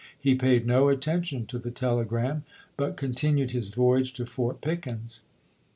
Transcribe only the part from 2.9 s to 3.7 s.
continued his